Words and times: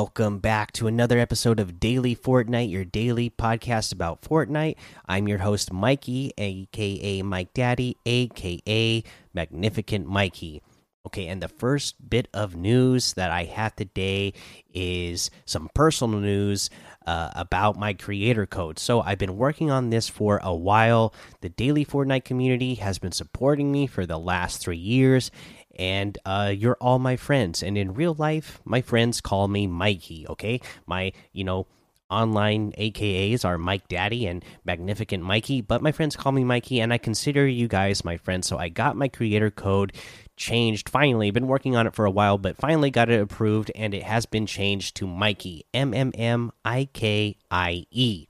Welcome 0.00 0.38
back 0.38 0.70
to 0.74 0.86
another 0.86 1.18
episode 1.18 1.58
of 1.58 1.80
Daily 1.80 2.14
Fortnite, 2.14 2.70
your 2.70 2.84
daily 2.84 3.30
podcast 3.30 3.92
about 3.92 4.22
Fortnite. 4.22 4.76
I'm 5.08 5.26
your 5.26 5.38
host, 5.38 5.72
Mikey, 5.72 6.32
aka 6.38 7.22
Mike 7.22 7.52
Daddy, 7.52 7.96
aka 8.06 9.02
Magnificent 9.34 10.06
Mikey. 10.06 10.62
Okay, 11.04 11.26
and 11.26 11.42
the 11.42 11.48
first 11.48 11.96
bit 12.08 12.28
of 12.32 12.54
news 12.54 13.14
that 13.14 13.32
I 13.32 13.44
have 13.44 13.74
today 13.74 14.34
is 14.72 15.32
some 15.46 15.68
personal 15.74 16.20
news 16.20 16.70
uh, 17.04 17.30
about 17.34 17.76
my 17.76 17.92
creator 17.94 18.46
code. 18.46 18.78
So, 18.78 19.00
I've 19.00 19.18
been 19.18 19.36
working 19.36 19.68
on 19.68 19.90
this 19.90 20.06
for 20.06 20.38
a 20.44 20.54
while. 20.54 21.12
The 21.40 21.48
Daily 21.48 21.84
Fortnite 21.84 22.24
community 22.24 22.74
has 22.74 22.98
been 23.00 23.10
supporting 23.10 23.72
me 23.72 23.88
for 23.88 24.06
the 24.06 24.18
last 24.18 24.60
three 24.60 24.76
years, 24.76 25.32
and 25.78 26.18
uh, 26.24 26.52
you're 26.54 26.76
all 26.80 26.98
my 26.98 27.16
friends. 27.16 27.62
And 27.62 27.78
in 27.78 27.94
real 27.94 28.14
life, 28.14 28.60
my 28.64 28.80
friends 28.80 29.20
call 29.20 29.48
me 29.48 29.66
Mikey. 29.66 30.26
Okay, 30.28 30.60
my 30.86 31.12
you 31.32 31.44
know 31.44 31.66
online 32.10 32.72
AKAs 32.78 33.44
are 33.44 33.58
Mike 33.58 33.86
Daddy 33.88 34.26
and 34.26 34.44
Magnificent 34.64 35.22
Mikey, 35.22 35.60
but 35.60 35.82
my 35.82 35.92
friends 35.92 36.16
call 36.16 36.32
me 36.32 36.44
Mikey, 36.44 36.80
and 36.80 36.92
I 36.92 36.98
consider 36.98 37.46
you 37.46 37.68
guys 37.68 38.04
my 38.04 38.16
friends. 38.16 38.46
So 38.46 38.58
I 38.58 38.68
got 38.68 38.96
my 38.96 39.08
creator 39.08 39.50
code 39.50 39.92
changed 40.36 40.88
finally. 40.88 41.30
Been 41.30 41.48
working 41.48 41.76
on 41.76 41.86
it 41.86 41.94
for 41.94 42.04
a 42.04 42.10
while, 42.10 42.38
but 42.38 42.56
finally 42.56 42.90
got 42.90 43.10
it 43.10 43.20
approved, 43.20 43.70
and 43.74 43.94
it 43.94 44.04
has 44.04 44.26
been 44.26 44.46
changed 44.46 44.96
to 44.96 45.06
Mikey 45.06 45.64
M 45.74 45.92
M 45.94 46.12
M 46.14 46.50
I 46.64 46.88
K 46.92 47.36
I 47.50 47.86
E. 47.90 48.26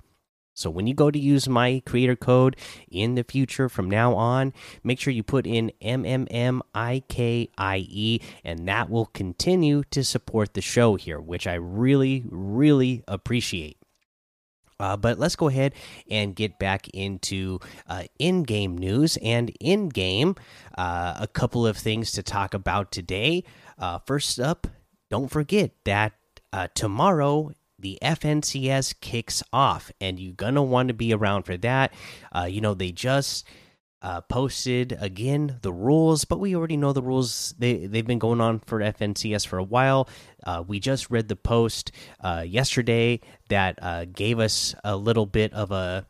So 0.59 0.70
when 0.70 0.89
you 0.89 0.95
go 0.95 1.11
to 1.11 1.19
use 1.19 1.48
my 1.48 1.81
creator 1.87 2.17
code 2.17 2.56
in 2.91 3.14
the 3.14 3.23
future 3.23 3.69
from 3.69 3.89
now 3.89 4.14
on, 4.14 4.53
make 4.83 4.98
sure 4.98 5.12
you 5.12 5.23
put 5.23 5.47
in 5.47 5.70
MMMIKIE 5.81 7.51
and 8.45 8.69
that 8.69 8.91
will 8.91 9.06
continue 9.06 9.84
to 9.92 10.03
support 10.03 10.55
the 10.55 10.61
show 10.61 10.97
here, 10.97 11.20
which 11.20 11.47
I 11.47 11.55
really, 11.55 12.25
really 12.29 13.05
appreciate. 13.06 13.77
Uh, 14.81 14.97
but 14.97 15.19
let's 15.19 15.36
go 15.36 15.47
ahead 15.48 15.75
and 16.11 16.34
get 16.34 16.59
back 16.59 16.89
into 16.89 17.61
uh, 17.86 18.05
in 18.19 18.42
game 18.42 18.77
news. 18.77 19.17
And 19.23 19.53
in 19.61 19.89
game, 19.89 20.34
uh, 20.77 21.19
a 21.20 21.29
couple 21.29 21.69
of 21.69 21.77
things 21.77 22.11
to 22.12 22.23
talk 22.25 22.53
about 22.55 22.91
today. 22.91 23.45
Uh, 23.79 23.98
first 24.06 24.41
up, 24.41 24.67
don't 25.09 25.29
forget 25.29 25.70
that 25.84 26.14
uh, 26.53 26.67
tomorrow 26.75 27.53
the 27.79 27.98
FNCS 28.03 29.01
kicks 29.01 29.43
off, 29.53 29.91
and 30.01 30.19
you're 30.19 30.34
gonna 30.34 30.62
want 30.62 30.89
to 30.89 30.95
be 30.95 31.12
around 31.12 31.45
for 31.45 31.57
that. 31.59 31.93
Uh, 32.35 32.45
you 32.45 32.61
know, 32.61 32.75
they 32.75 32.93
just 32.93 33.47
uh, 34.01 34.20
posted 34.23 34.97
again 35.01 35.59
the 35.62 35.73
rules, 35.73 36.25
but 36.25 36.39
we 36.39 36.55
already 36.55 36.77
know 36.77 36.93
the 36.93 37.03
rules. 37.03 37.55
They 37.59 37.87
they've 37.87 38.07
been 38.07 38.19
going 38.19 38.41
on 38.41 38.61
for 38.61 38.81
FNCS 38.81 39.47
for 39.47 39.59
a 39.59 39.65
while. 39.65 40.09
Uh, 40.45 40.62
we 40.67 40.79
just 40.81 41.11
read 41.11 41.29
the 41.29 41.37
post 41.37 41.91
uh, 42.20 42.45
yesterday 42.47 43.20
that 43.48 43.79
uh, 43.83 44.05
gave 44.05 44.39
us 44.39 44.75
a 44.85 44.97
little 44.97 45.27
bit 45.27 45.53
of 45.53 45.70
a 45.70 46.07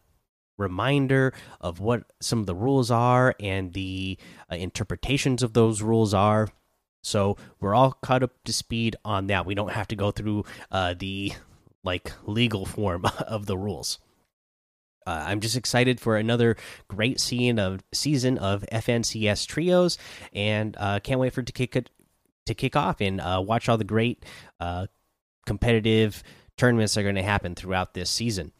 reminder 0.58 1.32
of 1.60 1.80
what 1.80 2.02
some 2.20 2.40
of 2.40 2.46
the 2.46 2.54
rules 2.54 2.90
are 2.90 3.34
and 3.40 3.72
the 3.72 4.18
uh, 4.50 4.56
interpretations 4.56 5.42
of 5.42 5.52
those 5.52 5.80
rules 5.82 6.12
are. 6.12 6.48
So 7.02 7.36
we're 7.60 7.74
all 7.74 7.92
caught 7.92 8.22
up 8.24 8.32
to 8.44 8.52
speed 8.52 8.96
on 9.04 9.28
that. 9.28 9.46
We 9.46 9.54
don't 9.54 9.70
have 9.70 9.88
to 9.88 9.96
go 9.96 10.10
through 10.10 10.44
uh, 10.70 10.94
the 10.98 11.32
like 11.88 12.12
legal 12.26 12.66
form 12.66 13.06
of 13.26 13.46
the 13.46 13.56
rules. 13.56 13.98
Uh, 15.06 15.24
I'm 15.26 15.40
just 15.40 15.56
excited 15.56 15.98
for 16.00 16.18
another 16.18 16.58
great 16.86 17.18
season 17.18 17.58
of 17.58 17.82
season 17.94 18.36
of 18.36 18.62
FNCS 18.70 19.46
trios, 19.46 19.96
and 20.34 20.76
uh, 20.78 21.00
can't 21.00 21.18
wait 21.18 21.32
for 21.32 21.40
it 21.40 21.46
to 21.46 21.52
kick 21.54 21.74
it 21.76 21.88
to 22.44 22.54
kick 22.54 22.76
off 22.76 23.00
and 23.00 23.22
uh, 23.22 23.42
watch 23.44 23.70
all 23.70 23.78
the 23.78 23.84
great 23.84 24.22
uh, 24.60 24.86
competitive 25.46 26.22
tournaments 26.58 26.92
that 26.92 27.00
are 27.00 27.04
going 27.04 27.14
to 27.14 27.22
happen 27.22 27.54
throughout 27.54 27.94
this 27.94 28.10
season. 28.10 28.52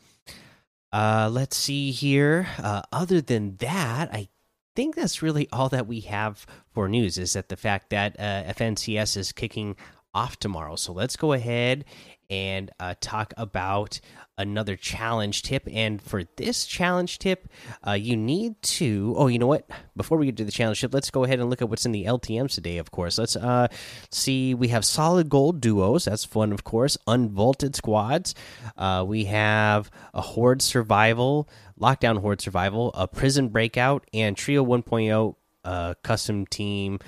Uh, 0.91 1.29
let's 1.31 1.57
see 1.57 1.91
here. 1.91 2.49
Uh, 2.57 2.81
other 2.93 3.21
than 3.21 3.57
that, 3.57 4.09
I 4.11 4.29
think 4.75 4.95
that's 4.95 5.21
really 5.21 5.49
all 5.53 5.69
that 5.69 5.87
we 5.87 6.01
have 6.01 6.47
for 6.73 6.89
news. 6.89 7.19
Is 7.19 7.35
that 7.35 7.51
the 7.51 7.59
fact 7.59 7.91
that 7.91 8.17
FNCS 8.19 9.19
is 9.19 9.33
kicking 9.33 9.77
off 10.15 10.39
tomorrow? 10.39 10.77
So 10.77 10.93
let's 10.93 11.17
go 11.17 11.33
ahead 11.33 11.85
and 12.31 12.71
uh, 12.79 12.95
talk 13.01 13.33
about 13.37 14.01
another 14.37 14.77
challenge 14.77 15.43
tip. 15.43 15.67
And 15.71 16.01
for 16.01 16.25
this 16.37 16.67
challenge 16.67 17.19
tip, 17.19 17.49
uh, 17.87 17.93
you 17.93 18.17
need 18.17 18.61
to. 18.63 19.15
Oh, 19.17 19.27
you 19.27 19.39
know 19.39 19.47
what? 19.47 19.69
Before 19.97 20.19
we 20.19 20.27
get 20.27 20.37
to 20.39 20.45
the 20.45 20.53
challenge 20.53 20.81
tip, 20.81 20.93
let's 20.93 21.11
go 21.11 21.25
ahead 21.25 21.41
and 21.41 21.49
look 21.49 21.63
at 21.63 21.69
what's 21.69 21.87
in 21.87 21.93
the 21.93 22.05
LTMs 22.05 22.55
today. 22.55 22.79
Of 22.79 22.91
course, 22.91 23.19
let's 23.19 23.37
uh, 23.37 23.69
see. 24.11 24.55
We 24.55 24.69
have 24.69 24.85
solid 24.85 25.29
gold 25.29 25.61
duos. 25.61 26.05
That's 26.05 26.25
fun, 26.25 26.53
of 26.53 26.65
course. 26.65 26.97
Unvaulted 27.07 27.75
squads. 27.75 28.35
Uh, 28.77 29.05
we 29.07 29.25
have 29.25 29.91
a 30.15 30.21
horde 30.21 30.63
survival, 30.63 31.49
lockdown 31.81 32.21
horde 32.21 32.41
survival, 32.41 32.93
a 32.95 33.09
prison 33.09 33.49
breakout, 33.49 34.07
and 34.13 34.37
trio 34.37 34.65
1.0 34.65 35.35
uh, 35.65 35.95
custom 36.03 36.47
team. 36.47 36.99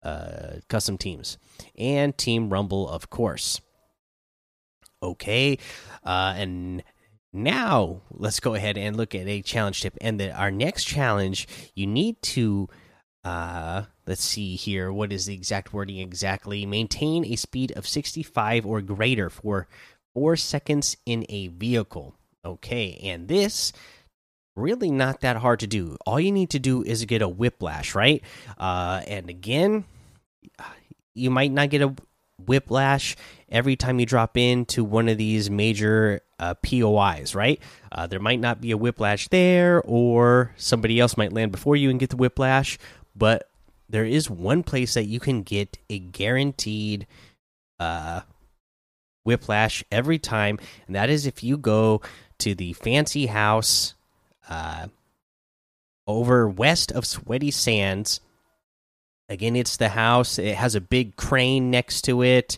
Uh, 0.00 0.60
custom 0.68 0.96
teams 0.96 1.38
and 1.76 2.16
team 2.16 2.50
rumble 2.50 2.88
of 2.88 3.10
course 3.10 3.60
okay. 5.02 5.58
Uh, 6.04 6.34
and 6.36 6.82
now 7.32 8.00
let's 8.10 8.40
go 8.40 8.54
ahead 8.54 8.78
and 8.78 8.96
look 8.96 9.14
at 9.14 9.26
a 9.26 9.42
challenge 9.42 9.82
tip. 9.82 9.96
And 10.00 10.18
the, 10.18 10.32
our 10.32 10.50
next 10.50 10.84
challenge, 10.84 11.46
you 11.74 11.86
need 11.86 12.20
to, 12.22 12.68
uh, 13.24 13.84
let's 14.06 14.24
see 14.24 14.56
here. 14.56 14.92
What 14.92 15.12
is 15.12 15.26
the 15.26 15.34
exact 15.34 15.72
wording 15.72 15.98
exactly? 15.98 16.66
Maintain 16.66 17.24
a 17.24 17.36
speed 17.36 17.72
of 17.72 17.86
65 17.86 18.66
or 18.66 18.80
greater 18.80 19.30
for 19.30 19.68
four 20.14 20.36
seconds 20.36 20.96
in 21.06 21.26
a 21.28 21.48
vehicle. 21.48 22.14
Okay. 22.44 22.98
And 23.02 23.28
this 23.28 23.72
really 24.58 24.90
not 24.90 25.20
that 25.20 25.36
hard 25.36 25.60
to 25.60 25.66
do. 25.66 25.96
All 26.06 26.20
you 26.20 26.32
need 26.32 26.50
to 26.50 26.58
do 26.58 26.82
is 26.82 27.04
get 27.04 27.22
a 27.22 27.28
whiplash, 27.28 27.94
right? 27.94 28.22
Uh, 28.58 29.02
and 29.06 29.30
again, 29.30 29.84
you 31.14 31.30
might 31.30 31.52
not 31.52 31.70
get 31.70 31.82
a 31.82 31.94
whiplash 32.46 33.16
every 33.48 33.76
time 33.76 33.98
you 33.98 34.06
drop 34.06 34.36
into 34.36 34.84
one 34.84 35.08
of 35.08 35.18
these 35.18 35.50
major 35.50 36.20
uh, 36.38 36.54
POIs, 36.54 37.34
right? 37.34 37.60
Uh, 37.90 38.06
there 38.06 38.20
might 38.20 38.40
not 38.40 38.60
be 38.60 38.70
a 38.70 38.76
whiplash 38.76 39.28
there, 39.28 39.82
or 39.82 40.52
somebody 40.56 41.00
else 41.00 41.16
might 41.16 41.32
land 41.32 41.52
before 41.52 41.76
you 41.76 41.90
and 41.90 42.00
get 42.00 42.10
the 42.10 42.16
whiplash, 42.16 42.78
but 43.16 43.50
there 43.88 44.04
is 44.04 44.30
one 44.30 44.62
place 44.62 44.94
that 44.94 45.06
you 45.06 45.18
can 45.18 45.42
get 45.42 45.78
a 45.88 45.98
guaranteed 45.98 47.06
uh, 47.80 48.20
whiplash 49.24 49.82
every 49.90 50.18
time, 50.18 50.58
and 50.86 50.94
that 50.94 51.10
is 51.10 51.26
if 51.26 51.42
you 51.42 51.56
go 51.56 52.00
to 52.38 52.54
the 52.54 52.72
fancy 52.74 53.26
house 53.26 53.94
uh, 54.48 54.88
over 56.06 56.48
west 56.48 56.92
of 56.92 57.04
Sweaty 57.06 57.50
Sands 57.50 58.20
Again, 59.30 59.56
it's 59.56 59.76
the 59.76 59.90
house. 59.90 60.38
It 60.38 60.54
has 60.54 60.74
a 60.74 60.80
big 60.80 61.16
crane 61.16 61.70
next 61.70 62.02
to 62.02 62.22
it. 62.22 62.56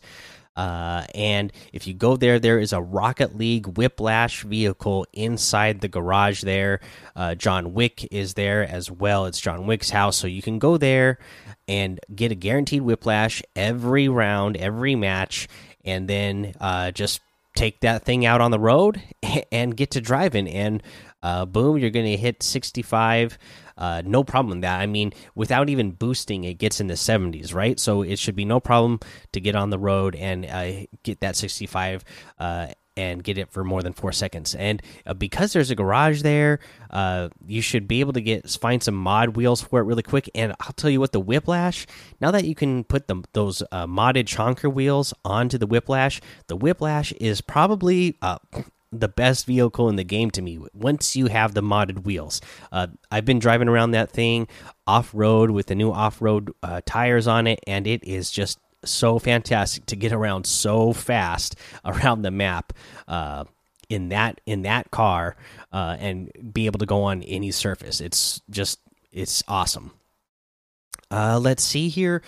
Uh, 0.55 1.05
and 1.15 1.53
if 1.73 1.87
you 1.87 1.95
go 1.95 2.17
there, 2.17 2.39
there 2.39 2.61
is 2.61 2.73
a 2.73 2.81
Rocket 2.81 3.37
League 3.37 3.77
Whiplash 3.77 4.45
vehicle 4.45 5.07
inside 5.13 5.81
the 5.81 5.89
garage 5.89 6.43
there. 6.43 6.81
Uh, 7.17 7.35
John 7.35 7.75
Wick 7.75 8.07
is 8.13 8.35
there 8.35 8.63
as 8.63 8.89
well. 8.89 9.27
It's 9.27 9.41
John 9.41 9.67
Wick's 9.67 9.91
house. 9.91 10.17
So 10.17 10.29
you 10.29 10.43
can 10.43 10.61
go 10.61 10.77
there 10.77 11.19
and 11.67 11.99
get 12.15 12.31
a 12.31 12.37
guaranteed 12.37 12.83
Whiplash 12.83 13.43
every 13.57 14.09
round, 14.09 14.57
every 14.57 14.95
match, 14.95 15.49
and 15.85 16.07
then 16.07 16.55
uh, 16.61 16.93
just 16.93 17.21
take 17.61 17.81
that 17.81 18.05
thing 18.05 18.25
out 18.25 18.41
on 18.41 18.51
the 18.51 18.59
road 18.59 19.03
and 19.53 19.77
get 19.77 19.91
to 19.91 20.01
driving. 20.01 20.49
And 20.49 20.83
uh, 21.23 21.45
boom, 21.45 21.77
you're 21.77 21.91
to 22.07 22.17
hit 22.17 22.43
65 22.43 23.39
uh, 23.77 24.03
no 24.05 24.23
problem 24.23 24.51
with 24.51 24.61
that. 24.61 24.79
I 24.79 24.85
mean, 24.85 25.13
without 25.35 25.71
even 25.71 25.93
boosting, 25.93 26.45
it 26.45 26.59
gets 26.59 26.81
in 26.81 26.87
the 26.87 26.95
70s, 26.95 27.55
right? 27.55 27.81
So 27.81 28.03
it 28.03 28.19
should 28.19 28.37
be 28.37 28.45
no 28.45 28.61
problem 28.61 29.01
to 29.33 29.41
get 29.41 29.57
on 29.57 29.71
the 29.71 29.79
road 29.79 30.15
and 30.15 30.45
uh, 30.45 30.87
get 31.03 31.21
that 31.21 31.35
65 31.35 32.05
uh, 32.39 32.67
and 32.97 33.23
get 33.25 33.39
it 33.39 33.51
for 33.51 33.65
more 33.65 33.83
than 33.83 33.93
four 33.93 34.13
seconds. 34.13 34.55
And 34.55 34.83
uh, 35.07 35.15
because 35.15 35.53
there's 35.53 35.71
a 35.71 35.75
garage 35.75 36.23
there, 36.23 36.61
uh, 36.91 37.29
you 37.47 37.63
should 37.63 37.89
be 37.89 38.01
able 38.01 38.13
to 38.15 38.21
get 38.21 38.49
find 38.51 38.83
some 38.83 38.95
mod 38.95 39.37
wheels 39.37 39.63
for 39.63 39.81
it 39.81 39.85
really 39.85 40.03
quick. 40.03 40.29
And 40.35 40.55
I'll 40.61 40.73
tell 40.73 40.91
you 40.91 41.01
what, 41.01 41.13
the 41.13 41.21
Whiplash. 41.21 41.87
Now 42.21 42.31
that 42.31 42.45
you 42.45 42.55
can 42.55 42.85
put 42.85 43.09
the, 43.09 43.23
those 43.33 43.63
uh, 43.73 43.87
modded 43.87 44.25
chonker 44.25 44.73
wheels 44.73 45.15
onto 45.25 45.59
the 45.59 45.67
Whiplash, 45.67 46.21
the 46.49 46.57
Whiplash 46.57 47.13
is 47.13 47.41
probably 47.41 48.17
the 48.93 49.09
best 49.09 49.47
vehicle 49.47 49.89
in 49.89 49.97
the 49.97 50.05
game 50.05 50.31
to 50.33 50.43
me 50.43 50.59
once 50.73 51.15
you 51.15 51.27
have 51.29 51.55
the 51.55 51.63
modded 51.63 52.05
wheels. 52.05 52.41
Uh, 52.73 52.89
I've 53.11 53.25
been 53.25 53.39
driving 53.39 53.69
around 53.69 53.93
that 53.93 54.11
thing 54.11 54.49
off 54.87 55.11
road 55.15 55.51
with 55.51 55.67
the 55.67 55.75
new 55.75 55.93
off 55.93 56.21
road 56.21 56.53
uh, 56.63 56.81
tires 56.85 57.29
on 57.29 57.47
it, 57.47 57.61
and 57.67 57.87
it 57.87 58.03
is 58.05 58.31
just 58.31 58.59
so 58.85 59.19
fantastic 59.19 59.87
to 59.87 59.97
get 59.97 60.13
around 60.13 60.47
so 60.47 60.93
fast 60.93 61.57
around 61.85 62.23
the 62.23 62.31
map 62.31 62.73
uh, 63.09 63.45
in 63.89 64.09
that 64.11 64.41
in 64.47 64.63
that 64.63 64.91
car 64.91 65.37
uh, 65.73 65.97
and 65.99 66.31
be 66.53 66.67
able 66.67 66.79
to 66.79 66.87
go 66.87 67.03
on 67.05 67.23
any 67.25 67.51
surface. 67.51 68.01
It's 68.01 68.41
just 68.51 68.81
it's 69.13 69.43
awesome. 69.49 69.93
Uh, 71.11 71.39
let's 71.41 71.65
see 71.65 71.89
here. 71.89 72.23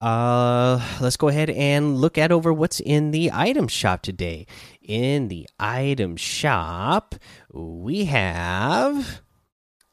uh, 0.00 0.80
let's 1.00 1.16
go 1.16 1.28
ahead 1.28 1.48
and 1.50 1.96
look 1.98 2.18
at 2.18 2.30
over 2.32 2.52
what's 2.52 2.80
in 2.80 3.12
the 3.12 3.30
item 3.32 3.68
shop 3.68 4.02
today. 4.02 4.46
In 4.82 5.28
the 5.28 5.48
item 5.58 6.16
shop, 6.16 7.14
we 7.52 8.04
have. 8.06 9.22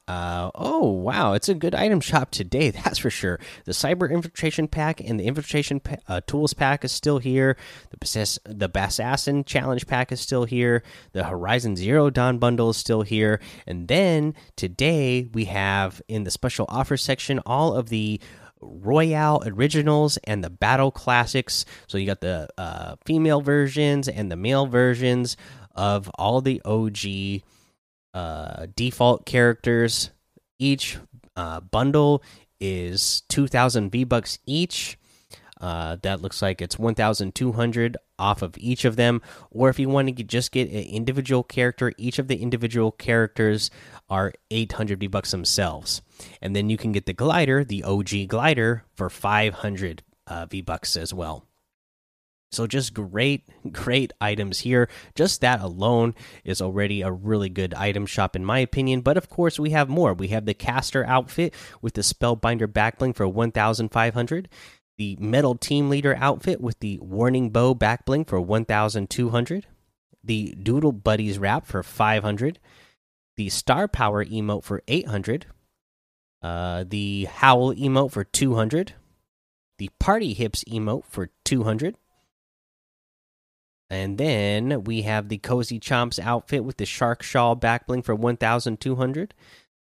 Uh, 0.05 0.51
oh 0.55 0.89
wow, 0.89 1.31
it's 1.31 1.47
a 1.47 1.53
good 1.53 1.73
item 1.73 2.01
shop 2.01 2.29
today, 2.29 2.69
that's 2.71 2.97
for 2.97 3.09
sure. 3.09 3.39
The 3.65 3.71
Cyber 3.71 4.11
Infiltration 4.11 4.67
Pack 4.67 4.99
and 4.99 5.17
the 5.19 5.25
Infiltration 5.25 5.79
pa 5.79 5.95
uh, 6.07 6.21
Tools 6.27 6.53
Pack 6.53 6.83
is 6.83 6.91
still 6.91 7.19
here. 7.19 7.55
The 7.91 7.97
Bass 7.97 8.37
the 8.45 8.69
Bassassin 8.69 9.45
Challenge 9.45 9.87
Pack 9.87 10.11
is 10.11 10.19
still 10.19 10.43
here. 10.43 10.83
The 11.13 11.23
Horizon 11.23 11.77
Zero 11.77 12.09
Dawn 12.09 12.37
Bundle 12.37 12.71
is 12.71 12.77
still 12.77 13.03
here. 13.03 13.39
And 13.65 13.87
then 13.87 14.35
today 14.57 15.29
we 15.33 15.45
have 15.45 16.01
in 16.09 16.25
the 16.25 16.31
special 16.31 16.65
offer 16.67 16.97
section 16.97 17.39
all 17.45 17.73
of 17.73 17.87
the 17.87 18.19
Royale 18.59 19.41
Originals 19.45 20.17
and 20.25 20.43
the 20.43 20.49
Battle 20.49 20.91
Classics. 20.91 21.65
So 21.87 21.97
you 21.97 22.05
got 22.05 22.21
the 22.21 22.49
uh, 22.57 22.95
female 23.05 23.41
versions 23.41 24.09
and 24.09 24.29
the 24.31 24.35
male 24.35 24.65
versions 24.67 25.37
of 25.75 26.09
all 26.15 26.41
the 26.41 26.61
OG 26.65 27.43
uh, 28.13 28.67
default 28.75 29.25
characters. 29.25 30.11
Each 30.59 30.97
uh, 31.35 31.59
bundle 31.59 32.23
is 32.59 33.21
2,000 33.29 33.91
V 33.91 34.03
Bucks 34.03 34.39
each. 34.45 34.97
Uh, 35.59 35.95
that 36.01 36.21
looks 36.21 36.41
like 36.41 36.61
it's 36.61 36.77
1,200 36.77 37.97
off 38.19 38.41
of 38.41 38.57
each 38.57 38.83
of 38.83 38.97
them. 38.97 39.21
Or 39.49 39.69
if 39.69 39.79
you 39.79 39.87
want 39.87 40.15
to 40.15 40.23
just 40.23 40.51
get 40.51 40.69
an 40.69 40.83
individual 40.83 41.41
character, 41.41 41.93
each 41.97 42.19
of 42.19 42.27
the 42.27 42.35
individual 42.35 42.91
characters 42.91 43.71
are 44.09 44.33
800 44.51 44.99
V 44.99 45.07
bucks 45.07 45.31
themselves. 45.31 46.01
And 46.41 46.55
then 46.55 46.69
you 46.69 46.77
can 46.77 46.91
get 46.91 47.05
the 47.05 47.13
glider, 47.13 47.63
the 47.63 47.83
OG 47.83 48.27
glider, 48.27 48.83
for 48.95 49.09
500 49.09 50.03
uh, 50.27 50.45
V 50.47 50.61
bucks 50.61 50.97
as 50.97 51.13
well. 51.13 51.45
So 52.53 52.67
just 52.67 52.93
great, 52.93 53.43
great 53.71 54.13
items 54.21 54.59
here. 54.59 54.89
Just 55.15 55.41
that 55.41 55.61
alone 55.61 56.15
is 56.43 56.61
already 56.61 57.01
a 57.01 57.11
really 57.11 57.49
good 57.49 57.73
item 57.73 58.05
shop 58.05 58.35
in 58.35 58.45
my 58.45 58.59
opinion. 58.59 59.01
But 59.01 59.17
of 59.17 59.29
course, 59.29 59.59
we 59.59 59.71
have 59.71 59.89
more. 59.89 60.13
We 60.13 60.29
have 60.29 60.45
the 60.45 60.53
caster 60.53 61.05
outfit 61.05 61.53
with 61.81 61.93
the 61.93 62.01
spellbinder 62.01 62.67
backbling 62.67 63.15
for 63.15 63.27
1,500 63.27 64.49
the 64.97 65.17
metal 65.19 65.55
team 65.55 65.89
leader 65.89 66.15
outfit 66.19 66.61
with 66.61 66.79
the 66.79 66.99
warning 66.99 67.49
bow 67.49 67.73
backbling 67.73 68.27
for 68.27 68.39
1200 68.39 69.65
the 70.23 70.55
doodle 70.61 70.91
buddies 70.91 71.39
wrap 71.39 71.65
for 71.65 71.83
500 71.83 72.59
the 73.35 73.49
star 73.49 73.87
power 73.87 74.23
emote 74.23 74.63
for 74.63 74.83
800 74.87 75.47
uh, 76.41 76.83
the 76.87 77.25
howl 77.25 77.73
emote 77.73 78.11
for 78.11 78.23
200 78.23 78.93
the 79.79 79.89
party 79.99 80.33
hips 80.33 80.63
emote 80.65 81.05
for 81.05 81.29
200 81.45 81.95
and 83.89 84.17
then 84.17 84.83
we 84.83 85.03
have 85.03 85.29
the 85.29 85.37
cozy 85.37 85.79
chomps 85.79 86.19
outfit 86.19 86.63
with 86.63 86.77
the 86.77 86.85
shark 86.85 87.23
shawl 87.23 87.55
back 87.55 87.87
bling 87.87 88.01
for 88.01 88.15
1200 88.15 89.33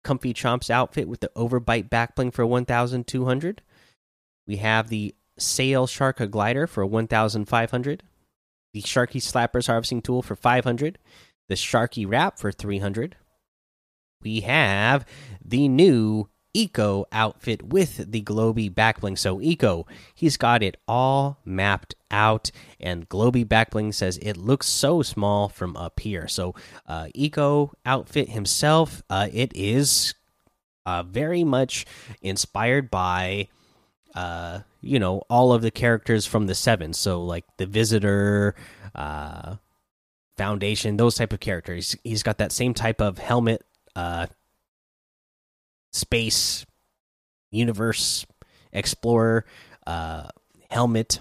comfy 0.03 0.33
chomps 0.33 0.71
outfit 0.71 1.09
with 1.09 1.21
the 1.21 1.31
overbite 1.37 1.91
back 1.91 2.15
bling 2.15 2.31
for 2.31 2.47
1200 2.47 3.63
we 4.47 4.57
have 4.57 4.89
the 4.89 5.15
Sail 5.41 5.87
Sharka 5.87 6.27
glider 6.27 6.67
for 6.67 6.85
1,500. 6.85 8.03
The 8.73 8.83
Sharky 8.83 9.21
Slappers 9.21 9.67
harvesting 9.67 10.03
tool 10.03 10.23
for 10.23 10.37
500. 10.37 10.99
The 11.49 11.55
Sharky 11.55 12.05
wrap 12.09 12.39
for 12.39 12.53
300. 12.53 13.17
We 14.23 14.41
have 14.41 15.07
the 15.45 15.69
new 15.69 16.29
Eco 16.53 17.07
outfit 17.13 17.63
with 17.63 18.11
the 18.11 18.23
Globy 18.23 18.73
backbling. 18.73 19.19
So 19.19 19.41
Eco, 19.41 19.87
he's 20.15 20.37
got 20.37 20.63
it 20.63 20.77
all 20.89 21.39
mapped 21.45 21.95
out, 22.11 22.51
and 22.79 23.09
Globy 23.09 23.45
backbling 23.45 23.95
says 23.95 24.19
it 24.19 24.37
looks 24.37 24.69
so 24.69 25.03
small 25.03 25.49
from 25.49 25.77
up 25.77 26.01
here. 26.01 26.27
So 26.29 26.55
uh, 26.87 27.09
Eco 27.15 27.73
outfit 27.87 28.31
himself, 28.31 29.03
uh, 29.11 29.29
it 29.33 29.53
is 29.55 30.15
uh, 30.87 31.03
very 31.03 31.45
much 31.45 31.87
inspired 32.23 32.91
by 32.91 33.49
uh 34.15 34.59
you 34.81 34.99
know 34.99 35.23
all 35.31 35.53
of 35.53 35.63
the 35.63 35.71
characters 35.71 36.27
from 36.27 36.49
the 36.49 36.55
seven 36.55 36.93
so 36.93 37.23
like 37.23 37.45
the 37.59 37.67
visitor 37.67 38.57
uh 38.97 39.55
foundation 40.37 40.97
those 40.97 41.15
type 41.15 41.33
of 41.33 41.39
characters 41.39 41.95
he's 42.03 42.25
got 42.25 42.39
that 42.39 42.51
same 42.51 42.75
type 42.75 43.01
of 43.01 43.19
helmet 43.19 43.65
uh 43.95 44.27
space 45.93 46.65
universe 47.51 48.27
explorer 48.73 49.45
uh 49.87 50.29
helmet 50.71 51.21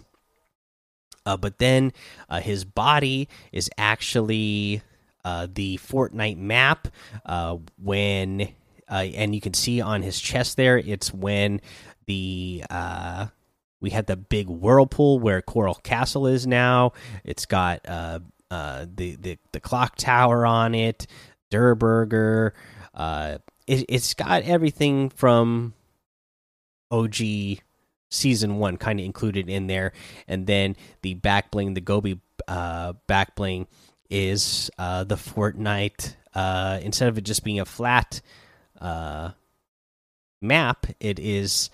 uh 1.26 1.38
but 1.38 1.58
then 1.58 1.92
uh 2.30 2.40
his 2.40 2.66
body 2.66 3.28
is 3.52 3.70
actually 3.78 4.82
uh 5.26 5.48
the 5.52 5.78
Fortnite 5.78 6.38
map 6.38 6.88
uh 7.26 7.58
when 7.82 8.50
uh 8.90 9.06
and 9.16 9.34
you 9.34 9.42
can 9.42 9.54
see 9.54 9.82
on 9.82 10.04
his 10.04 10.20
chest 10.20 10.56
there 10.58 10.78
it's 10.78 11.14
when 11.14 11.62
the 12.06 12.64
uh 12.70 13.28
we 13.82 13.90
had 13.92 14.08
the 14.08 14.18
big 14.18 14.48
whirlpool 14.48 15.20
where 15.20 15.42
Coral 15.42 15.76
Castle 15.76 16.28
is 16.28 16.46
now. 16.46 16.94
It's 17.24 17.46
got 17.46 17.88
uh 17.88 18.20
uh 18.52 18.86
the 18.94 19.16
the 19.16 19.38
the 19.52 19.60
clock 19.60 19.96
tower 19.96 20.46
on 20.46 20.76
it, 20.76 21.08
Durrr 21.50 21.76
Burger. 21.76 22.54
Uh, 22.94 23.38
it, 23.70 23.86
it's 23.88 24.16
got 24.16 24.42
everything 24.44 25.10
from 25.10 25.74
OG 26.90 27.16
season 28.10 28.58
one 28.58 28.78
kind 28.78 29.00
of 29.00 29.06
included 29.06 29.48
in 29.48 29.68
there, 29.68 29.94
and 30.28 30.48
then 30.48 30.76
the 31.04 31.14
back 31.14 31.52
bling, 31.52 31.76
the 31.76 31.82
Gobi 31.82 32.20
uh 32.48 32.94
back 33.06 33.36
bling 33.36 33.68
is 34.10 34.72
uh 34.80 35.04
the 35.04 35.16
Fortnite. 35.16 36.16
Uh, 36.34 36.80
instead 36.84 37.10
of 37.10 37.18
it 37.18 37.22
just 37.22 37.44
being 37.44 37.60
a 37.60 37.66
flat 37.66 38.22
uh 38.82 39.32
map, 40.42 40.88
it 41.00 41.20
is 41.20 41.70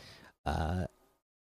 uh, 0.46 0.86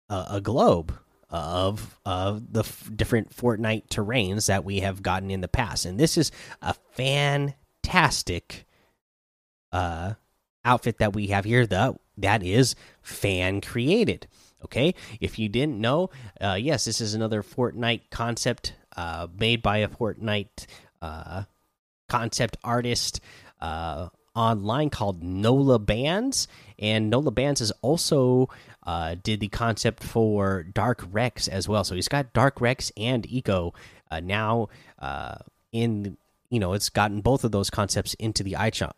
a, 0.10 0.25
a, 0.32 0.42
globe 0.42 0.98
of 1.30 2.00
of 2.06 2.51
the 2.51 2.63
different 2.96 3.36
Fortnite 3.36 3.88
terrains 3.88 4.48
that 4.48 4.66
we 4.66 4.82
have 4.82 5.01
gotten 5.01 5.32
in 5.32 5.42
the 5.42 5.48
past, 5.48 5.86
and 5.86 6.00
this 6.00 6.18
is 6.18 6.32
a 6.62 6.74
fantastic 6.94 8.66
uh, 9.72 10.13
outfit 10.65 10.98
that 11.00 11.13
we 11.13 11.27
have 11.27 11.46
here. 11.46 11.65
That 11.65 11.96
that 12.17 12.43
is 12.43 12.75
fan 13.01 13.62
created. 13.62 14.27
Okay, 14.63 14.96
if 15.20 15.38
you 15.38 15.50
didn't 15.50 15.79
know, 15.79 16.10
uh, 16.39 16.58
yes, 16.60 16.86
this 16.86 17.01
is 17.01 17.13
another 17.13 17.43
Fortnite 17.43 18.10
concept 18.12 18.74
uh, 18.96 19.27
made 19.38 19.62
by 19.62 19.79
a 19.79 19.89
Fortnite 19.89 20.67
uh, 21.01 21.43
concept 22.08 22.55
artist 22.63 23.20
uh, 23.60 24.08
online 24.36 24.89
called 24.89 25.22
Nola 25.22 25.79
Bands, 25.79 26.48
and 26.79 27.10
Nola 27.10 27.32
Bands 27.32 27.60
is 27.60 27.74
also 27.82 28.48
uh, 28.84 29.15
did 29.22 29.41
the 29.41 29.50
concept 29.50 30.01
for 30.01 30.63
Dark 30.63 31.05
Rex 31.12 31.50
as 31.50 31.67
well. 31.67 31.84
So 31.84 31.96
he's 31.96 32.08
got 32.08 32.32
Dark 32.32 32.62
Rex 32.62 32.89
and 32.96 33.29
Eco 33.29 33.74
uh, 34.12 34.22
now 34.22 34.70
in. 35.74 36.17
You 36.53 36.60
know, 36.60 36.74
it's 36.74 36.89
gotten 36.89 37.22
both 37.22 37.43
of 37.43 37.51
those 37.51 37.72
concepts 37.72 38.13
into 38.15 38.43
the 38.43 38.55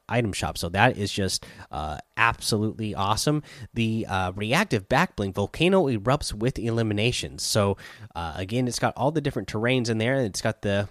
item 0.09 0.33
shop, 0.33 0.57
so 0.57 0.67
that 0.69 0.97
is 0.97 1.11
just 1.11 1.45
uh, 1.71 1.97
absolutely 2.17 2.93
awesome. 2.93 3.43
The 3.73 4.05
uh, 4.09 4.33
reactive 4.35 4.89
backbling 4.89 5.33
volcano 5.33 5.85
erupts 5.85 6.33
with 6.33 6.59
eliminations. 6.59 7.43
So 7.43 7.77
uh, 8.13 8.33
again, 8.35 8.67
it's 8.67 8.79
got 8.79 8.93
all 8.97 9.11
the 9.11 9.21
different 9.21 9.47
terrains 9.47 9.89
in 9.89 9.99
there. 9.99 10.15
And 10.15 10.25
it's 10.25 10.41
got 10.41 10.61
the 10.63 10.89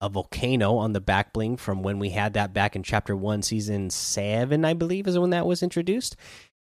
a 0.00 0.08
volcano 0.08 0.76
on 0.76 0.92
the 0.92 1.00
back 1.00 1.32
bling 1.32 1.56
from 1.56 1.82
when 1.82 1.98
we 1.98 2.10
had 2.10 2.34
that 2.34 2.52
back 2.52 2.76
in 2.76 2.82
chapter 2.82 3.16
one, 3.16 3.42
season 3.42 3.88
seven, 3.90 4.64
I 4.64 4.74
believe, 4.74 5.06
is 5.06 5.18
when 5.18 5.30
that 5.30 5.46
was 5.46 5.62
introduced. 5.62 6.14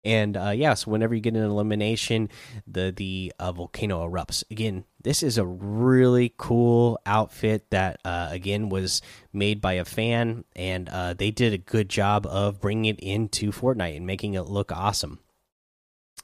And 0.04 0.36
uh, 0.36 0.50
yeah, 0.50 0.74
so 0.74 0.90
whenever 0.90 1.14
you 1.14 1.20
get 1.20 1.34
an 1.34 1.42
elimination, 1.42 2.30
the 2.66 2.92
the 2.94 3.32
uh, 3.38 3.52
volcano 3.52 4.08
erupts. 4.08 4.42
Again, 4.50 4.84
this 5.02 5.22
is 5.22 5.36
a 5.36 5.44
really 5.44 6.32
cool 6.38 6.98
outfit 7.04 7.68
that 7.70 8.00
uh, 8.04 8.28
again 8.30 8.70
was 8.70 9.02
made 9.32 9.60
by 9.60 9.74
a 9.74 9.84
fan, 9.84 10.44
and 10.56 10.88
uh, 10.88 11.12
they 11.12 11.30
did 11.30 11.52
a 11.52 11.58
good 11.58 11.90
job 11.90 12.26
of 12.26 12.60
bringing 12.60 12.86
it 12.86 13.00
into 13.00 13.52
Fortnite 13.52 13.96
and 13.96 14.06
making 14.06 14.34
it 14.34 14.42
look 14.42 14.72
awesome. 14.72 15.18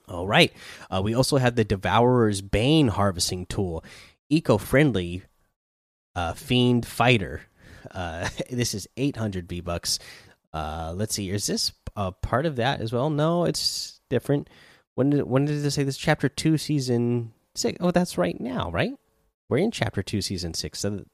All 0.08 0.26
right, 0.26 0.52
uh, 0.90 1.02
we 1.04 1.14
also 1.14 1.36
have 1.36 1.56
the 1.56 1.64
Devourer's 1.64 2.40
Bane 2.40 2.88
harvesting 2.88 3.44
tool, 3.44 3.84
eco-friendly 4.30 5.24
uh, 6.14 6.32
fiend 6.32 6.86
fighter. 6.86 7.42
this 8.50 8.72
is 8.74 8.88
800 8.96 9.48
V 9.48 9.60
bucks. 9.60 9.98
Uh 10.52 10.94
let's 10.96 11.14
see, 11.14 11.30
is 11.30 11.46
this 11.46 11.72
a 11.96 12.12
part 12.12 12.46
of 12.46 12.56
that 12.56 12.80
as 12.80 12.92
well? 12.92 13.10
No, 13.10 13.44
it's 13.44 14.00
different. 14.10 14.48
When 14.94 15.10
did 15.10 15.24
when 15.24 15.44
did 15.44 15.64
it 15.64 15.70
say 15.70 15.82
this? 15.82 15.96
Chapter 15.96 16.28
two, 16.28 16.58
season 16.58 17.32
six. 17.54 17.78
Oh, 17.80 17.90
that's 17.90 18.18
right 18.18 18.40
now, 18.40 18.70
right? 18.70 18.92
We're 19.48 19.58
in 19.58 19.70
chapter 19.70 20.02
two, 20.02 20.20
season 20.22 20.54
six. 20.54 20.80
So 20.80 21.04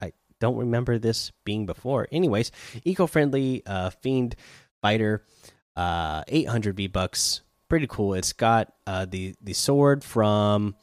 I 0.00 0.12
don't 0.40 0.56
remember 0.56 0.98
this 0.98 1.32
being 1.44 1.66
before. 1.66 2.08
Anyways, 2.12 2.50
eco-friendly 2.84 3.62
uh, 3.64 3.90
fiend 3.90 4.36
fighter, 4.82 5.24
uh, 5.76 6.24
800 6.28 6.76
V 6.76 6.86
bucks 6.88 7.42
pretty 7.72 7.86
cool. 7.86 8.12
It's 8.12 8.34
got 8.34 8.70
uh, 8.86 9.06
the 9.06 9.34
the 9.40 9.54
sword 9.54 10.04
from 10.04 10.74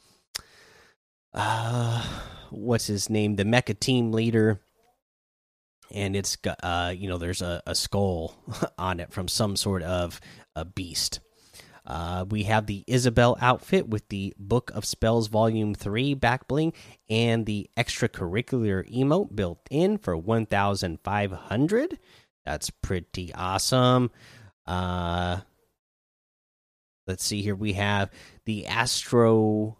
uh, 1.32 2.04
what's 2.50 2.88
his 2.88 3.08
name, 3.08 3.36
the 3.36 3.44
Mecha 3.44 3.78
Team 3.78 4.10
Leader, 4.10 4.60
and 5.90 6.14
it's 6.16 6.36
got 6.36 6.58
uh, 6.62 6.92
you 6.96 7.08
know, 7.08 7.18
there's 7.18 7.42
a, 7.42 7.62
a 7.66 7.74
skull 7.74 8.34
on 8.78 9.00
it 9.00 9.12
from 9.12 9.28
some 9.28 9.56
sort 9.56 9.82
of 9.82 10.20
a 10.54 10.64
beast. 10.64 11.20
Uh, 11.86 12.24
we 12.28 12.44
have 12.44 12.66
the 12.66 12.84
Isabelle 12.86 13.36
outfit 13.40 13.88
with 13.88 14.08
the 14.10 14.34
Book 14.38 14.70
of 14.74 14.84
Spells 14.84 15.28
Volume 15.28 15.74
3 15.74 16.14
back 16.14 16.46
bling 16.46 16.72
and 17.08 17.46
the 17.46 17.68
extracurricular 17.76 18.88
emote 18.94 19.34
built 19.34 19.60
in 19.70 19.98
for 19.98 20.16
1,500. 20.16 21.98
That's 22.44 22.70
pretty 22.70 23.34
awesome. 23.34 24.10
Uh, 24.66 25.38
let's 27.06 27.24
see 27.24 27.42
here. 27.42 27.56
We 27.56 27.72
have 27.72 28.10
the 28.44 28.66
Astro 28.66 29.78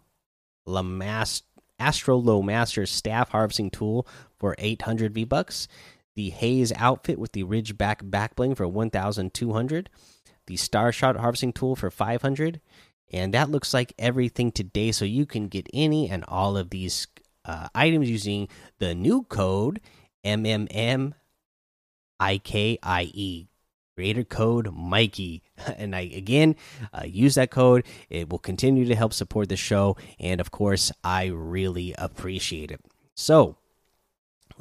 Lamaster. 0.65 1.45
Astro 1.79 2.43
Master 2.43 2.85
staff 2.85 3.29
harvesting 3.29 3.71
tool 3.71 4.07
for 4.37 4.53
800 4.59 5.15
V 5.15 5.23
bucks, 5.23 5.67
the 6.21 6.29
Haze 6.29 6.71
outfit 6.75 7.17
with 7.17 7.31
the 7.31 7.43
Ridgeback 7.43 8.07
backbling 8.11 8.55
for 8.55 8.67
1,200, 8.67 9.89
the 10.45 10.55
Starshot 10.55 11.17
harvesting 11.17 11.51
tool 11.51 11.75
for 11.75 11.89
500, 11.89 12.61
and 13.11 13.33
that 13.33 13.49
looks 13.49 13.73
like 13.73 13.93
everything 13.97 14.51
today. 14.51 14.91
So 14.91 15.03
you 15.03 15.25
can 15.25 15.47
get 15.47 15.67
any 15.73 16.11
and 16.11 16.23
all 16.27 16.57
of 16.57 16.69
these 16.69 17.07
uh, 17.43 17.69
items 17.73 18.07
using 18.07 18.49
the 18.77 18.93
new 18.93 19.23
code 19.23 19.81
MMM 20.23 21.13
IKIE 22.21 23.47
creator 23.95 24.23
code 24.23 24.71
Mikey. 24.71 25.41
And 25.77 25.95
I 25.95 26.01
again 26.01 26.55
uh, 26.93 27.05
use 27.05 27.33
that 27.33 27.49
code. 27.49 27.83
It 28.11 28.29
will 28.29 28.39
continue 28.39 28.85
to 28.85 28.95
help 28.95 29.13
support 29.13 29.49
the 29.49 29.57
show, 29.57 29.97
and 30.19 30.39
of 30.39 30.51
course, 30.51 30.91
I 31.03 31.25
really 31.25 31.95
appreciate 31.97 32.69
it. 32.69 32.81
So 33.15 33.57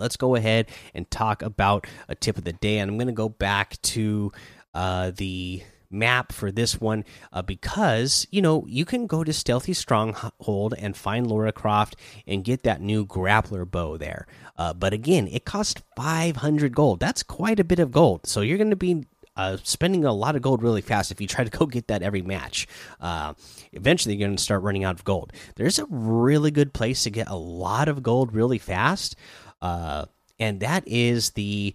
let's 0.00 0.16
go 0.16 0.34
ahead 0.34 0.66
and 0.94 1.08
talk 1.10 1.42
about 1.42 1.86
a 2.08 2.14
tip 2.14 2.38
of 2.38 2.44
the 2.44 2.52
day. 2.52 2.78
And 2.78 2.90
I'm 2.90 2.96
going 2.96 3.06
to 3.06 3.12
go 3.12 3.28
back 3.28 3.80
to 3.82 4.32
uh, 4.74 5.12
the 5.14 5.62
map 5.90 6.32
for 6.32 6.52
this 6.52 6.80
one 6.80 7.04
uh, 7.32 7.42
because 7.42 8.26
you 8.30 8.40
know 8.40 8.64
you 8.68 8.84
can 8.84 9.08
go 9.08 9.24
to 9.24 9.32
stealthy 9.32 9.72
stronghold 9.72 10.72
and 10.78 10.96
find 10.96 11.26
laura 11.26 11.50
croft 11.50 11.96
and 12.28 12.44
get 12.44 12.62
that 12.62 12.80
new 12.80 13.04
grappler 13.04 13.68
bow 13.68 13.96
there 13.96 14.24
uh, 14.56 14.72
but 14.72 14.92
again 14.92 15.26
it 15.32 15.44
costs 15.44 15.82
500 15.96 16.76
gold 16.76 17.00
that's 17.00 17.24
quite 17.24 17.58
a 17.58 17.64
bit 17.64 17.80
of 17.80 17.90
gold 17.90 18.24
so 18.24 18.40
you're 18.40 18.56
going 18.56 18.70
to 18.70 18.76
be 18.76 19.04
uh, 19.36 19.56
spending 19.62 20.04
a 20.04 20.12
lot 20.12 20.36
of 20.36 20.42
gold 20.42 20.62
really 20.62 20.82
fast 20.82 21.10
if 21.10 21.20
you 21.20 21.26
try 21.26 21.44
to 21.44 21.50
go 21.50 21.64
get 21.64 21.86
that 21.88 22.02
every 22.02 22.20
match. 22.20 22.66
Uh, 23.00 23.32
eventually, 23.72 24.14
you're 24.14 24.26
going 24.26 24.36
to 24.36 24.42
start 24.42 24.62
running 24.62 24.84
out 24.84 24.96
of 24.96 25.04
gold. 25.04 25.32
There's 25.56 25.78
a 25.78 25.86
really 25.88 26.50
good 26.50 26.74
place 26.74 27.04
to 27.04 27.10
get 27.10 27.28
a 27.28 27.36
lot 27.36 27.88
of 27.88 28.02
gold 28.02 28.34
really 28.34 28.58
fast, 28.58 29.16
uh, 29.62 30.06
and 30.38 30.60
that 30.60 30.84
is 30.86 31.30
the 31.30 31.74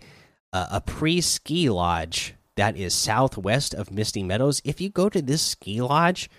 uh, 0.52 0.68
a 0.72 0.82
pre 0.82 1.22
ski 1.22 1.70
lodge 1.70 2.34
that 2.56 2.78
is 2.78 2.94
southwest 2.94 3.74
of 3.74 3.92
Misty 3.92 4.24
Meadows. 4.24 4.62
If 4.64 4.80
you 4.80 4.90
go 4.90 5.10
to 5.10 5.22
this 5.22 5.42
ski 5.42 5.82
lodge, 5.82 6.30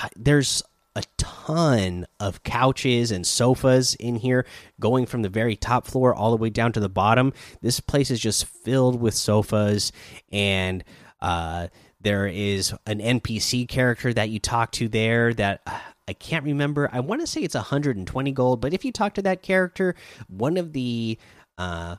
uh, 0.00 0.08
there's 0.16 0.62
a 0.96 1.02
ton 1.18 2.06
of 2.18 2.42
couches 2.42 3.10
and 3.12 3.26
sofas 3.26 3.94
in 3.96 4.16
here, 4.16 4.46
going 4.80 5.06
from 5.06 5.22
the 5.22 5.28
very 5.28 5.54
top 5.54 5.86
floor 5.86 6.14
all 6.14 6.30
the 6.30 6.36
way 6.36 6.50
down 6.50 6.72
to 6.72 6.80
the 6.80 6.88
bottom. 6.88 7.32
This 7.60 7.80
place 7.80 8.10
is 8.10 8.18
just 8.18 8.46
filled 8.46 9.00
with 9.00 9.14
sofas, 9.14 9.92
and 10.32 10.82
uh, 11.20 11.68
there 12.00 12.26
is 12.26 12.74
an 12.86 12.98
NPC 12.98 13.68
character 13.68 14.12
that 14.14 14.30
you 14.30 14.38
talk 14.38 14.72
to 14.72 14.88
there 14.88 15.32
that. 15.34 15.60
I 16.08 16.12
can't 16.12 16.44
remember. 16.44 16.88
I 16.92 17.00
want 17.00 17.20
to 17.20 17.26
say 17.26 17.42
it's 17.42 17.54
120 17.54 18.32
gold, 18.32 18.60
but 18.60 18.72
if 18.72 18.84
you 18.84 18.92
talk 18.92 19.14
to 19.14 19.22
that 19.22 19.42
character, 19.42 19.94
one 20.28 20.56
of 20.56 20.72
the 20.72 21.18
uh, 21.58 21.96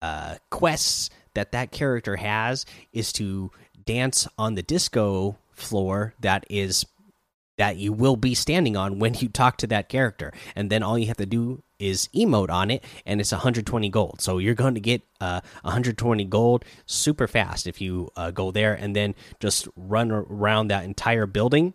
uh, 0.00 0.36
quests 0.50 1.10
that 1.34 1.52
that 1.52 1.70
character 1.70 2.16
has 2.16 2.64
is 2.92 3.12
to 3.14 3.50
dance 3.84 4.26
on 4.38 4.54
the 4.54 4.62
disco 4.62 5.36
floor 5.52 6.14
that 6.20 6.44
is 6.48 6.86
that 7.58 7.76
you 7.76 7.92
will 7.92 8.16
be 8.16 8.34
standing 8.34 8.76
on 8.76 8.98
when 8.98 9.14
you 9.14 9.28
talk 9.28 9.56
to 9.58 9.66
that 9.66 9.88
character. 9.88 10.32
And 10.54 10.70
then 10.70 10.82
all 10.82 10.96
you 10.98 11.08
have 11.08 11.16
to 11.18 11.26
do 11.26 11.62
is 11.78 12.08
emote 12.14 12.50
on 12.50 12.70
it, 12.70 12.84
and 13.04 13.20
it's 13.20 13.32
120 13.32 13.88
gold. 13.90 14.20
So 14.20 14.38
you're 14.38 14.54
going 14.54 14.74
to 14.74 14.80
get 14.80 15.02
uh, 15.20 15.40
120 15.62 16.24
gold 16.24 16.64
super 16.86 17.26
fast 17.26 17.66
if 17.66 17.80
you 17.80 18.10
uh, 18.16 18.30
go 18.30 18.50
there 18.50 18.74
and 18.74 18.96
then 18.96 19.14
just 19.40 19.68
run 19.76 20.10
around 20.10 20.68
that 20.68 20.84
entire 20.84 21.26
building. 21.26 21.74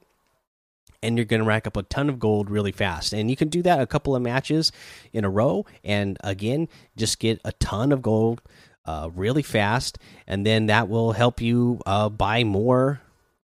And 1.04 1.18
you're 1.18 1.26
going 1.26 1.42
to 1.42 1.46
rack 1.46 1.68
up 1.68 1.78
a 1.78 1.84
ton 1.84 2.10
of 2.10 2.18
gold 2.18 2.50
really 2.50 2.72
fast. 2.72 3.14
And 3.14 3.30
you 3.30 3.36
can 3.36 3.50
do 3.50 3.62
that 3.62 3.80
a 3.80 3.86
couple 3.86 4.16
of 4.16 4.22
matches 4.22 4.72
in 5.12 5.26
a 5.26 5.30
row. 5.30 5.66
And 5.84 6.18
again, 6.24 6.70
just 6.96 7.20
get 7.20 7.40
a 7.46 7.52
ton 7.54 7.92
of 7.92 8.02
gold 8.02 8.42
uh, 8.86 9.10
really 9.14 9.44
fast. 9.44 9.98
And 10.28 10.46
then 10.46 10.68
that 10.68 10.90
will 10.90 11.12
help 11.14 11.42
you 11.42 11.80
uh, 11.86 12.10
buy 12.10 12.44
more 12.44 13.02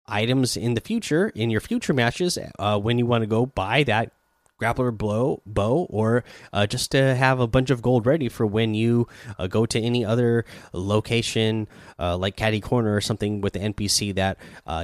items 0.07 0.55
in 0.55 0.73
the 0.73 0.81
future 0.81 1.29
in 1.35 1.49
your 1.49 1.59
future 1.59 1.93
matches 1.93 2.37
uh, 2.59 2.79
when 2.79 2.97
you 2.97 3.05
want 3.05 3.23
to 3.23 3.27
go 3.27 3.45
buy 3.45 3.83
that 3.83 4.13
grappler 4.59 4.97
blow 4.97 5.41
bow 5.45 5.85
or 5.89 6.23
uh, 6.53 6.65
just 6.65 6.91
to 6.91 7.13
have 7.13 7.39
a 7.39 7.45
bunch 7.45 7.69
of 7.69 7.81
gold 7.81 8.05
ready 8.05 8.29
for 8.29 8.45
when 8.45 8.73
you 8.73 9.05
uh, 9.37 9.47
go 9.47 9.65
to 9.65 9.79
any 9.79 10.05
other 10.05 10.45
location 10.71 11.67
uh, 11.99 12.17
like 12.17 12.37
Catty 12.37 12.61
Corner 12.61 12.95
or 12.95 13.01
something 13.01 13.41
with 13.41 13.53
the 13.53 13.59
npc 13.59 14.15
that 14.15 14.37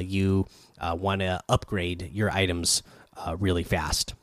you 0.04 0.46
uh, 0.80 0.96
want 1.00 1.22
to 1.22 1.40
upgrade 1.50 2.10
your 2.12 2.30
items 2.32 2.84
uh, 3.18 3.36
really 3.40 3.64
fast 3.64 4.14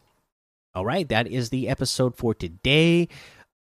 all 0.74 0.84
right 0.84 1.08
that 1.08 1.26
is 1.26 1.50
the 1.50 1.68
episode 1.68 2.16
for 2.16 2.34
today 2.34 3.08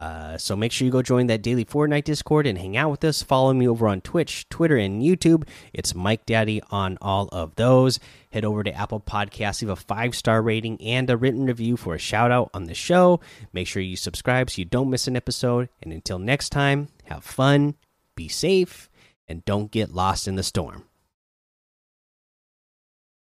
uh, 0.00 0.38
so 0.38 0.56
make 0.56 0.72
sure 0.72 0.86
you 0.86 0.90
go 0.90 1.02
join 1.02 1.26
that 1.26 1.42
daily 1.42 1.64
Fortnite 1.64 2.04
Discord 2.04 2.46
and 2.46 2.56
hang 2.56 2.76
out 2.76 2.90
with 2.90 3.04
us. 3.04 3.22
Follow 3.22 3.52
me 3.52 3.68
over 3.68 3.86
on 3.86 4.00
Twitch, 4.00 4.48
Twitter, 4.48 4.78
and 4.78 5.02
YouTube. 5.02 5.46
It's 5.74 5.94
Mike 5.94 6.24
Daddy 6.24 6.62
on 6.70 6.96
all 7.02 7.28
of 7.32 7.54
those. 7.56 8.00
Head 8.32 8.44
over 8.44 8.64
to 8.64 8.72
Apple 8.72 9.00
Podcasts, 9.00 9.60
leave 9.60 9.68
a 9.68 9.76
five 9.76 10.14
star 10.14 10.40
rating 10.40 10.80
and 10.80 11.10
a 11.10 11.18
written 11.18 11.44
review 11.44 11.76
for 11.76 11.94
a 11.94 11.98
shout 11.98 12.30
out 12.30 12.50
on 12.54 12.64
the 12.64 12.74
show. 12.74 13.20
Make 13.52 13.66
sure 13.66 13.82
you 13.82 13.96
subscribe 13.96 14.48
so 14.48 14.60
you 14.60 14.64
don't 14.64 14.90
miss 14.90 15.06
an 15.06 15.16
episode. 15.16 15.68
And 15.82 15.92
until 15.92 16.18
next 16.18 16.48
time, 16.48 16.88
have 17.04 17.22
fun, 17.22 17.74
be 18.16 18.28
safe, 18.28 18.88
and 19.28 19.44
don't 19.44 19.70
get 19.70 19.92
lost 19.92 20.26
in 20.26 20.36
the 20.36 20.42
storm. 20.42 20.84